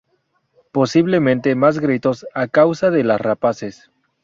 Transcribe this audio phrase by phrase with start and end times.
[0.71, 3.91] Posiblemente más gritos a causa de las rapaces".